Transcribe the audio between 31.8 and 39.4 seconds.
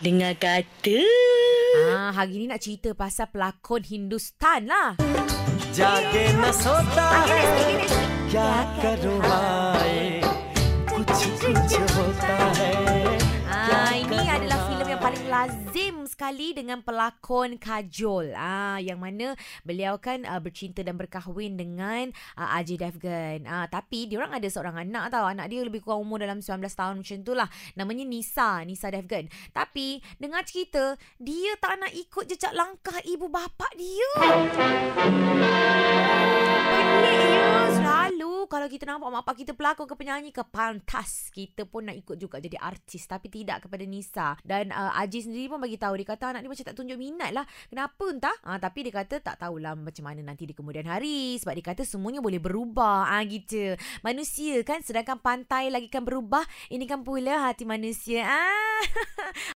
ikut jejak langkah ibu bapa dia. Kalau kita nampak mak pak